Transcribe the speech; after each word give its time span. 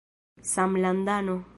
samlandano 0.51 1.43